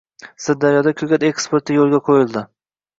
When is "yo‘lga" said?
1.81-2.05